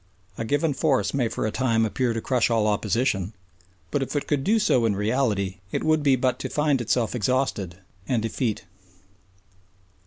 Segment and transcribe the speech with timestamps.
[0.35, 3.33] A given force may for a time appear to crush all opposition,
[3.91, 7.13] but if it could do so in reality it would be but to find itself
[7.13, 7.77] exhausted
[8.07, 8.63] and effete.